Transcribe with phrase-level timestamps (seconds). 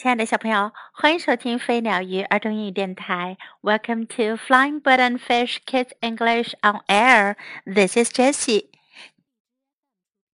[0.00, 3.38] 亲爱的小朋友，欢迎收听飞鸟鱼儿童英语电台。
[3.62, 7.36] Welcome to Flying Bird and Fish Kids English on Air.
[7.64, 8.68] This is Jessie.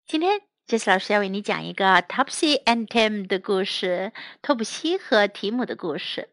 [0.05, 6.29] 今天 Jessie 老师要为你讲一个 Topsy and Tim 的故事，托普西和提姆的故事。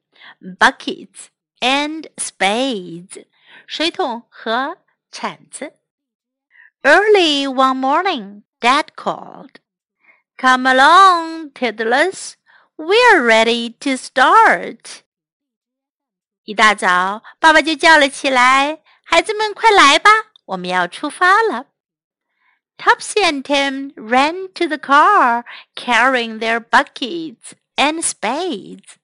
[0.58, 1.26] Buckets
[1.60, 3.26] and spades，
[3.66, 4.78] 水桶和
[5.10, 5.72] 铲子。
[6.82, 9.54] Early one morning, Dad called,
[10.36, 12.34] "Come along, Tiddlers."
[12.78, 15.00] We're ready to start。
[16.44, 20.10] 一大早，爸爸就叫了起来：“孩子们，快来吧，
[20.46, 21.66] 我们要出发了。”
[22.76, 25.44] Topsy and Tim ran to the car,
[25.76, 28.96] carrying their buckets and spades.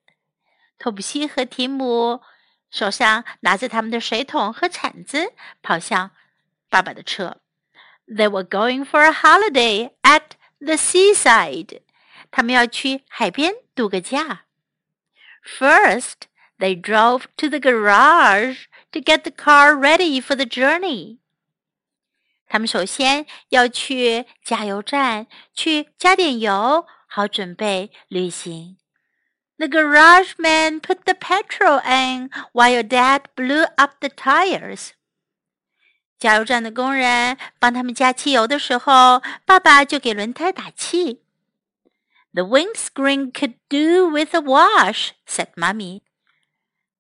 [0.79, 2.21] 托普西和提姆
[2.71, 5.33] 手上拿着他们的水桶和铲子，
[5.63, 6.11] 跑向
[6.69, 7.41] 爸爸的车。
[8.07, 11.81] They were going for a holiday at the seaside.
[12.35, 14.45] 他们要去海边度个假。
[15.45, 21.19] First, they drove to the garage to get the car ready for the journey.
[22.47, 28.77] 他们首先要去加油站去加点油，好准备旅行。
[29.57, 34.91] The garage man put the petrol in while Dad blew up the tires.
[36.19, 41.23] 加油站的工人帮他们加汽油的时候，爸爸就给轮胎打气。
[42.35, 46.03] the windscreen could do with a wash," said Mummy.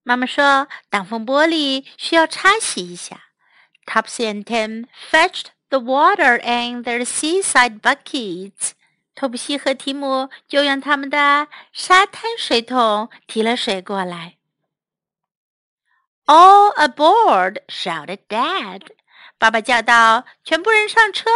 [0.03, 3.25] 妈妈说，挡风玻璃需要擦洗一下。
[3.87, 8.73] Topsy and Tim fetched the water in their seaside buckets.
[9.15, 14.37] 托布西和提姆就用他们的沙滩水桶提了水过来。
[16.27, 17.63] All aboard!
[17.69, 18.87] shouted Dad.
[19.39, 21.29] 爸爸叫道：“全部人上车！”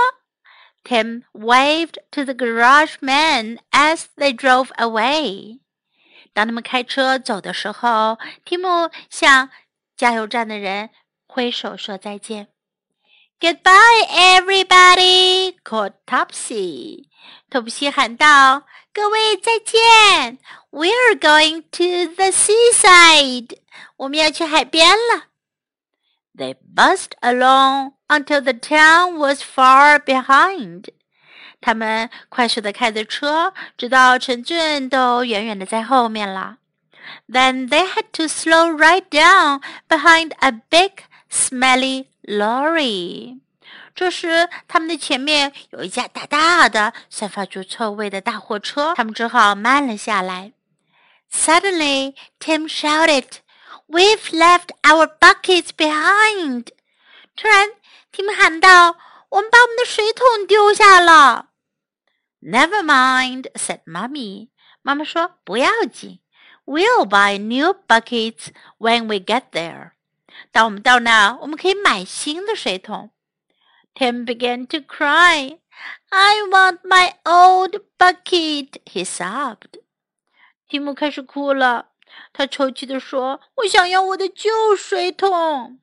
[0.88, 5.60] Tim waved to the garage man as they drove away.
[6.32, 9.50] 当他们开车走的时候，提姆向
[9.96, 10.90] 加油站的人
[11.26, 12.48] 挥手说再见。
[13.40, 15.56] Goodbye, everybody!
[15.64, 17.08] called Topsy.
[17.50, 20.38] 托普西喊道：“各位再见！
[20.70, 23.58] We're going to the seaside.
[23.96, 25.24] 我们要去海边了。”
[26.36, 30.86] They buzzed along until the town was far behind.
[31.60, 36.58] 他们快速的开着车，直到城镇都远远的在后面了。
[37.28, 43.40] Then they had to slow right down behind a big, smelly lorry.
[43.94, 50.52] 这时，他们的前面有一架大大的、散发出臭味的大货车，他们只好慢了下来。
[51.32, 53.24] Suddenly, Tim shouted.
[53.86, 56.68] We've left our buckets behind.
[57.36, 57.68] 突然，
[58.11, 58.97] 提姆喊道
[59.29, 61.49] ：“我们把我们的水桶丢下了。”
[62.41, 64.49] Never mind, said Mummy.
[64.81, 66.19] 妈妈说：“不要紧
[66.65, 69.91] ，We'll buy new buckets when we get there.
[70.51, 73.11] 当我们到那儿，我们可以买新的水桶。”
[73.93, 75.59] Tim began to cry.
[76.09, 79.81] I want my old bucket, he sobbed.
[80.67, 81.89] 提姆开始哭了。
[82.33, 85.79] 他抽泣地说：“我想要我的旧水桶。”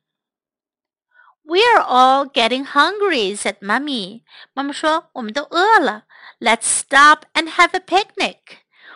[1.47, 4.23] We're all getting hungry," said Mummy.
[4.53, 6.03] 妈妈说：“我们都饿了。
[6.41, 8.39] Let's stop and have a picnic.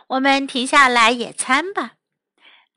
[0.07, 1.93] 我们停下来野餐吧。”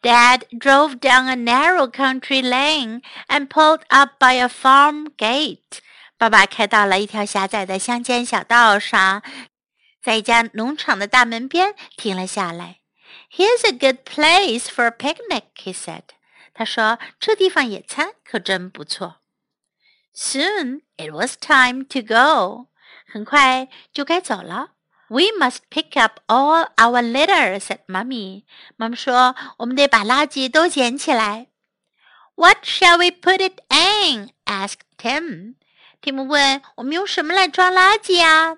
[0.00, 5.80] Dad drove down a narrow country lane and pulled up by a farm gate.
[6.16, 9.22] 爸爸开到了一条狭窄的乡间小道上，
[10.00, 12.76] 在一家农场的大门边停了下来。
[13.36, 16.02] Here's a good place for a picnic, he said.
[16.52, 19.16] 他说：“这地方野餐可真不错。”
[20.13, 22.67] Soon it was time to go.
[23.11, 24.71] 很快就该走了。
[25.09, 28.43] We must pick up all our litter, said Mummy.
[28.75, 31.47] 妈妈说：“我们得把垃圾都捡起来。”
[32.35, 34.31] What shall we put it in?
[34.45, 35.55] asked Tim.
[35.99, 38.57] 提姆问：“我们用什么来装垃圾啊？”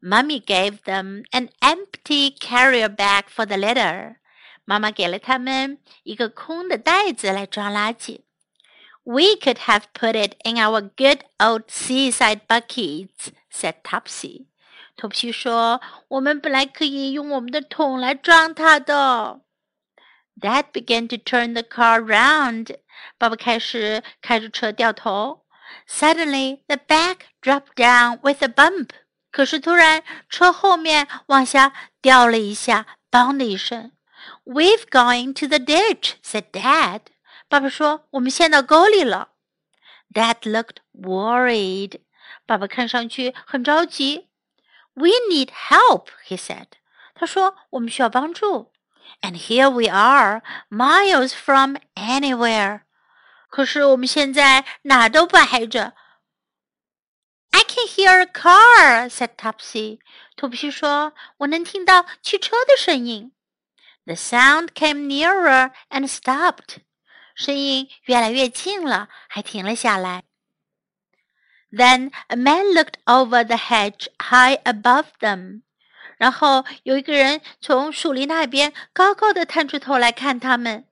[0.00, 4.16] Mummy gave them an empty carrier bag for the litter.
[4.64, 8.22] 妈妈给了他们一个空的袋子来装垃圾。
[9.04, 14.46] We could have put it in our good old seaside buckets," said Topsy.
[14.96, 19.40] 托普西说：“我们本来可以用我们的桶来装它的。”
[20.40, 22.76] Dad began to turn the car round.
[23.16, 25.44] 爸爸开始开着车掉头。
[25.88, 28.90] Suddenly, the bag dropped down with a bump.
[29.30, 33.92] 可是突然，车后面往下掉了一下，嘣的一声。"
[34.44, 37.00] We've gone to the ditch," said Dad.
[37.50, 39.30] 爸爸说：“我们陷到沟里了。”
[40.12, 42.00] Dad looked worried.
[42.46, 44.28] 爸爸看上去很着急。"
[44.94, 46.68] We need help," he said.
[47.14, 48.72] 他说：“我们需要帮助。”
[49.22, 52.82] And here we are, miles from anywhere.
[53.48, 55.94] 可是我们现在哪都不挨着。
[57.52, 60.00] I can hear a car," said Topsy.
[60.36, 63.32] 托普西说：“我能听到汽车的声音。”
[64.04, 66.78] The sound came nearer and stopped.
[67.35, 70.23] 声音越来越近了，还停了下来。
[71.71, 75.61] Then a man looked over the hedge high above them.
[76.17, 80.85] 然后有一个人从树林那边高高的探出头来看他们。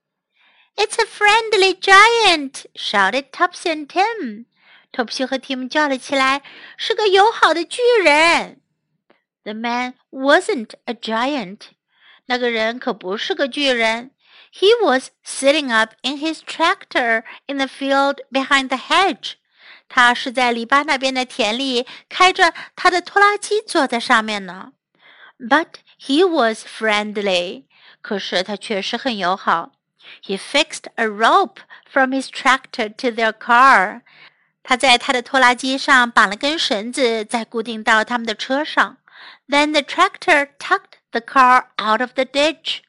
[0.76, 2.66] It's a friendly giant!
[2.74, 4.46] shouted Topsy and Tim.
[4.94, 6.42] Topsy 和 Tim 叫了起来
[6.78, 8.62] ：“是个友好的巨人。”
[9.44, 11.60] The man wasn't a giant.
[12.28, 14.12] 那个人可不是个巨人。
[14.53, 19.35] He was sitting up in his tractor in the field behind the hedge.
[19.89, 24.73] 他是在篱笆那边的田里开着他的拖拉机坐在上面呢。
[25.39, 27.65] But he was friendly.
[28.01, 29.73] 可是他确实很友好。
[30.23, 31.59] He fixed a rope
[31.91, 34.03] from his tractor to their car.
[34.63, 38.99] 他在他的拖拉机上绑了根绳子，再固定到他们的车上。
[39.49, 42.81] Then the tractor tucked the car out of the ditch.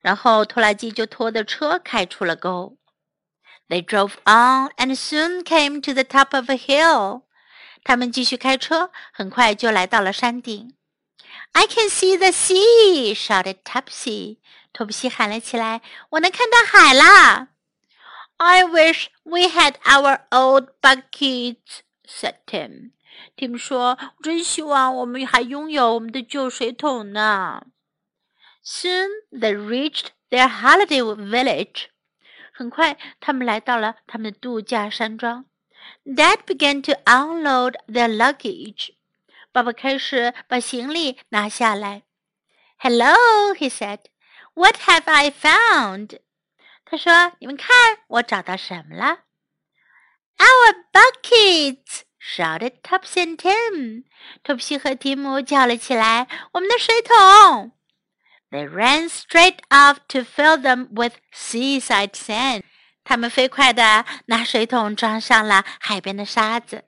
[0.00, 2.76] 然后拖拉机就拖着车开出了沟。
[3.68, 7.22] They drove on and soon came to the top of a hill.
[7.84, 10.74] 他们继续开车，很快就来到了山顶。
[11.52, 13.14] I can see the sea!
[13.14, 14.38] shouted Topsy.
[14.72, 17.48] 托普西喊了起来：“我能看到海啦！”
[18.38, 22.92] I wish we had our old buckets," said Tim.
[23.36, 27.62] Tim 说：“真希望我们还拥有我们的旧水桶呢。”
[28.63, 31.87] Soon they reached their holiday village.
[32.53, 35.45] 很快，他们来到了他们的度假山庄。
[36.05, 38.95] Dad began to unload their luggage.
[39.51, 42.03] 爸爸开始把行李拿下来。
[42.77, 43.15] Hello,
[43.55, 43.99] he said.
[44.53, 46.19] What have I found?
[46.85, 49.19] 他说：“你们看，我找到什么了？”
[50.37, 52.01] Our buckets!
[52.19, 54.03] shouted Topsy and Tim.
[54.43, 57.71] 托普西和提姆叫了起来：“我们的水桶！”
[58.51, 62.63] They ran straight off to fill them with seaside sand.
[63.03, 66.85] 他们飞快地拿水桶装上了海边的沙子。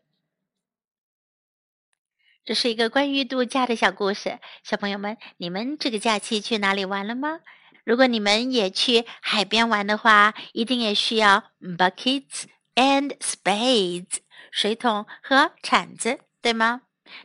[2.46, 7.42] 这是一个关于度假的小故事，小朋友们，你们这个假期去哪里玩了吗？
[7.84, 12.46] 如果你们也去海边玩的话，一定也需要 buckets
[12.76, 14.20] and spades
[14.52, 16.82] 水桶和铲子，对吗？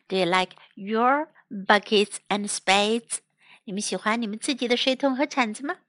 [0.08, 3.18] Do you like your buckets and spades？
[3.67, 5.79] 你们喜欢你们自己的水桶和铲子吗？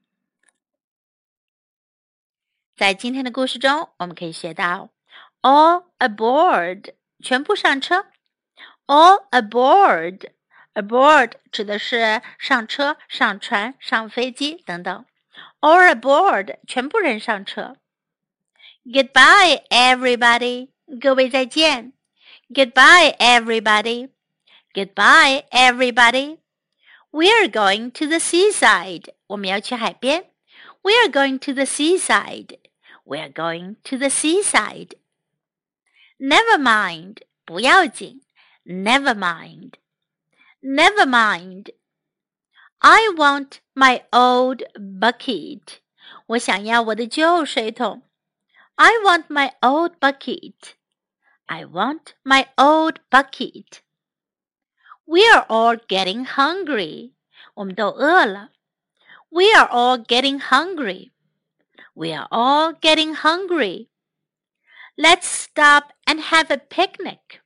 [2.74, 4.90] 在今天的故事中，我们可以学到
[5.42, 8.06] all aboard，全部上车
[8.86, 15.06] ；all aboard，aboard 指的是上车、上船、上飞机等等
[15.60, 17.76] ；all aboard，全部人上车。
[18.84, 20.70] Goodbye, everybody，
[21.00, 21.92] 各位再见。
[22.48, 24.10] Goodbye, everybody.
[24.72, 26.38] Goodbye, everybody.
[27.11, 29.13] We are going to the seaside.
[29.27, 30.31] 我们要去海边。
[30.81, 32.59] We are going to the seaside.
[33.03, 34.97] We are going to the seaside.
[36.17, 37.17] Never mind.
[37.45, 38.23] 不要紧。
[38.65, 39.73] Never mind.
[40.61, 41.71] Never mind.
[42.79, 45.79] I want my old bucket.
[46.27, 48.03] 我想要我的旧水桶。
[48.75, 50.73] I want my old bucket.
[51.45, 53.81] I want my old bucket.
[55.07, 57.13] We are all getting hungry.
[57.55, 58.51] 我们都饿了。
[59.29, 61.11] We are all getting hungry.
[61.93, 63.89] We are all getting hungry.
[64.95, 67.41] Let's stop and have a picnic.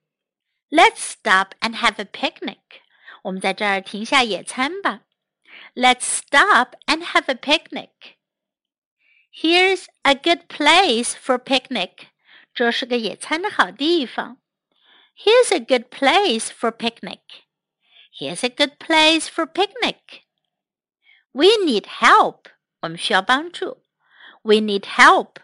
[0.69, 2.81] Let's stop and have a picnic.
[3.23, 5.01] 我们在这儿停下野餐吧。
[5.73, 8.17] Let's stop and have a picnic.
[9.31, 12.07] Here's a good place for picnic.
[12.53, 14.37] 这是个野餐的好地方。
[15.15, 17.19] Here's a good place for picnic.
[18.21, 20.23] Here's a good place for picnic.
[21.33, 22.47] We need help.
[22.81, 23.83] 我们需要帮助。
[24.41, 25.39] We need help.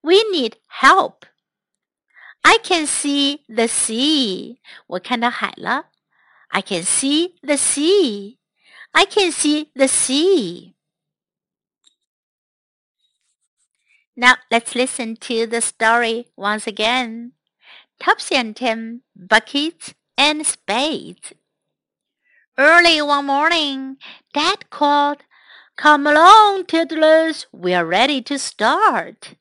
[0.00, 1.26] We need help.
[2.42, 4.58] I can see the sea.
[4.86, 5.90] 我看到海了。
[6.48, 8.38] I can see the sea.
[8.92, 10.74] I can see the sea.
[14.16, 17.32] Now let's listen to the story once again.
[18.00, 21.34] Topsy and Tim, buckets and spades.
[22.55, 23.97] Early one morning,
[24.31, 25.23] Dad called,
[25.75, 29.33] Come along, tiddlers, we are ready to start.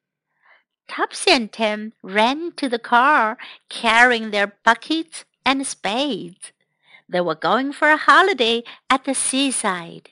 [0.88, 3.36] Topsy and Tim ran to the car,
[3.68, 6.52] carrying their buckets and spades.
[7.06, 10.08] They were going for a holiday at the seaside.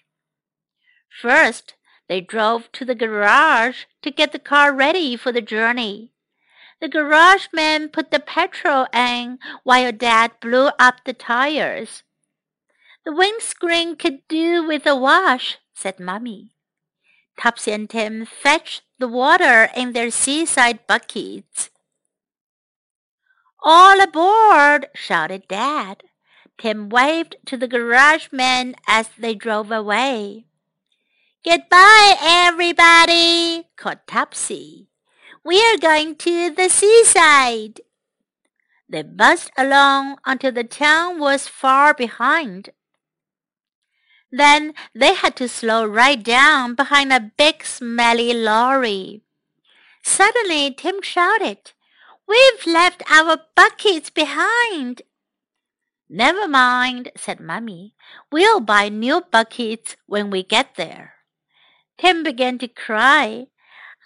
[1.23, 1.73] First,
[2.07, 6.13] they drove to the garage to get the car ready for the journey.
[6.83, 12.03] The garage man put the petrol in while Dad blew up the tires.
[13.05, 16.53] The windscreen could do with a wash, said Mummy.
[17.39, 21.71] Topsy and Tim fetched the water in their seaside buckets.
[23.63, 24.89] All aboard!
[24.95, 26.03] shouted Dad.
[26.59, 30.45] Tim waved to the garage men as they drove away.
[31.43, 34.89] Goodbye, everybody, called Topsy.
[35.43, 37.81] We're going to the seaside.
[38.87, 42.71] They buzzed along until the town was far behind.
[44.33, 49.23] Then they had to slow right down behind a big smelly lorry.
[50.03, 51.73] Suddenly Tim shouted,
[52.27, 55.03] We've left our buckets behind.
[56.09, 57.95] Never mind, said Mummy.
[58.31, 61.15] We'll buy new buckets when we get there.
[61.99, 63.47] Tim began to cry.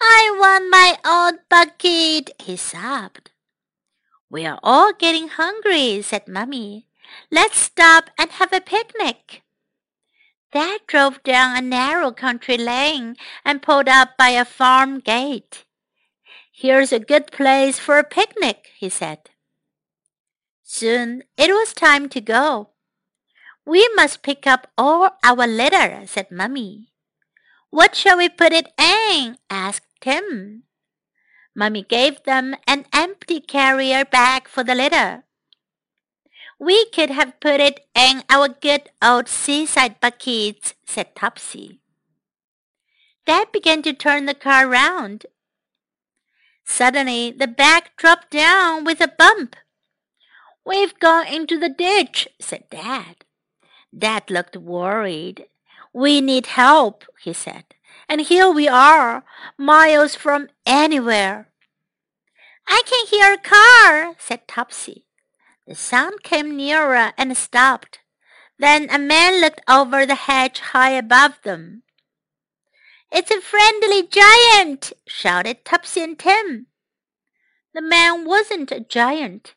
[0.02, 3.31] I want my old bucket, he sobbed.
[4.28, 6.88] We are all getting hungry, said Mummy.
[7.31, 9.44] Let's stop and have a picnic.
[10.55, 15.65] Dad drove down a narrow country lane and pulled up by a farm gate.
[16.53, 19.31] Here's a good place for a picnic, he said.
[20.63, 22.71] Soon it was time to go.
[23.67, 26.93] We must pick up all our litter, said Mummy.
[27.71, 29.39] What shall we put it in?
[29.51, 30.63] asked Tim.
[31.53, 35.25] Mummy gave them an empty carrier bag for the litter.
[36.64, 41.80] We could have put it in our good old seaside buckets, said Topsy.
[43.26, 45.26] Dad began to turn the car round.
[46.64, 49.56] Suddenly the bag dropped down with a bump.
[50.64, 53.26] We've gone into the ditch, said Dad.
[53.97, 55.44] Dad looked worried.
[55.92, 57.64] We need help, he said.
[58.09, 59.23] And here we are,
[59.59, 61.50] miles from anywhere.
[62.66, 65.04] I can hear a car, said Topsy.
[65.66, 68.00] The sound came nearer and stopped.
[68.59, 71.83] Then a man looked over the hedge high above them.
[73.11, 76.66] It's a friendly giant, shouted Topsy and Tim.
[77.73, 79.54] The man wasn't a giant.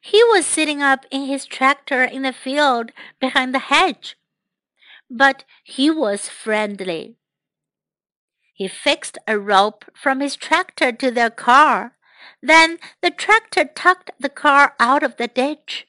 [0.00, 2.90] He was sitting up in his tractor in the field
[3.20, 4.16] behind the hedge.
[5.10, 7.16] But he was friendly.
[8.54, 11.96] He fixed a rope from his tractor to their car.
[12.42, 15.86] Then the tractor tucked the car out of the ditch.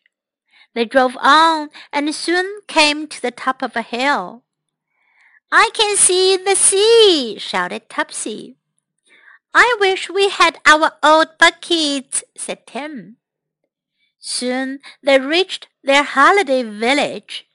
[0.73, 4.43] They drove on and soon came to the top of a hill.
[5.51, 8.55] I can see the sea, shouted Topsy.
[9.53, 13.17] I wish we had our old buckets, said Tim.
[14.17, 17.47] Soon they reached their holiday village.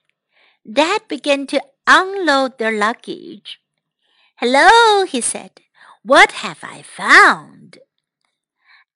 [0.71, 3.61] Dad began to unload their luggage.
[4.37, 5.63] Hello, he said.
[6.03, 7.79] What have I found?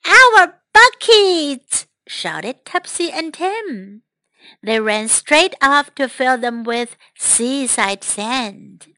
[0.07, 1.87] Our buckets!
[2.07, 4.03] shouted Topsy and Tim.
[4.63, 8.95] They ran straight off to fill them with seaside sand.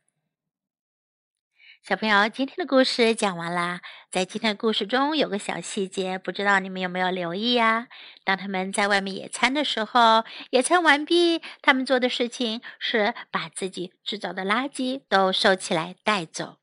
[1.82, 3.80] 小朋友，今天的故事讲完啦。
[4.10, 7.88] 在今天的故事中有个小细节，不知道你们有没有留意呀？
[8.24, 16.61] 当他们在外面野餐的时候，野餐完毕，他们做的事情是把自己制造的垃圾都收起来带走。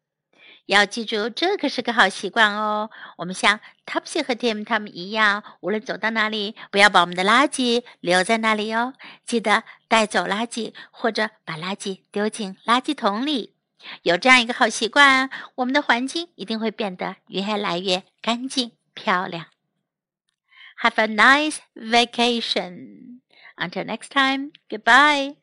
[0.69, 2.91] 要记住，这可是个好习惯哦。
[3.17, 8.93] 我们像 Topsy 和 Tim 他们一样，无论走到哪里，不要把我们的垃圾留在那里哦。
[9.25, 13.55] 记得带走垃圾，或者把垃圾丢进垃圾桶里。
[14.03, 19.47] 有这样一个好习惯，我们的环境一定会变得越来越干净漂亮。
[20.83, 23.21] Have a nice vacation.
[23.57, 25.38] Until next time, goodbye.